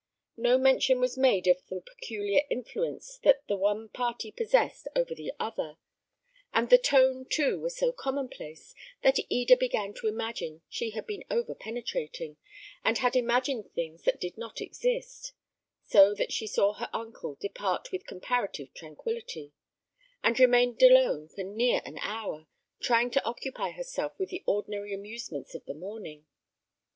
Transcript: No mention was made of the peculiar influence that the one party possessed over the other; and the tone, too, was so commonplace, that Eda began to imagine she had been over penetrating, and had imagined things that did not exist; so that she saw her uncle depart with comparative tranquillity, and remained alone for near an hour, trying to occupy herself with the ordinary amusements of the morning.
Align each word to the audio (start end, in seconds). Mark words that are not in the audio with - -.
No 0.35 0.57
mention 0.57 0.99
was 0.99 1.15
made 1.15 1.45
of 1.45 1.63
the 1.67 1.79
peculiar 1.79 2.41
influence 2.49 3.17
that 3.21 3.45
the 3.47 3.55
one 3.55 3.87
party 3.87 4.31
possessed 4.31 4.87
over 4.95 5.13
the 5.13 5.31
other; 5.39 5.77
and 6.51 6.71
the 6.71 6.79
tone, 6.79 7.23
too, 7.29 7.59
was 7.59 7.77
so 7.77 7.91
commonplace, 7.91 8.73
that 9.03 9.19
Eda 9.29 9.55
began 9.55 9.93
to 9.93 10.07
imagine 10.07 10.63
she 10.67 10.89
had 10.89 11.05
been 11.05 11.23
over 11.29 11.53
penetrating, 11.53 12.37
and 12.83 12.97
had 12.97 13.15
imagined 13.15 13.69
things 13.75 14.01
that 14.05 14.19
did 14.19 14.39
not 14.39 14.59
exist; 14.59 15.33
so 15.83 16.15
that 16.15 16.33
she 16.33 16.47
saw 16.47 16.73
her 16.73 16.89
uncle 16.91 17.35
depart 17.39 17.91
with 17.91 18.07
comparative 18.07 18.73
tranquillity, 18.73 19.53
and 20.23 20.39
remained 20.39 20.81
alone 20.81 21.27
for 21.27 21.43
near 21.43 21.79
an 21.85 21.99
hour, 21.99 22.47
trying 22.79 23.11
to 23.11 23.23
occupy 23.23 23.69
herself 23.69 24.17
with 24.17 24.29
the 24.29 24.41
ordinary 24.47 24.95
amusements 24.95 25.53
of 25.53 25.63
the 25.65 25.75
morning. 25.75 26.25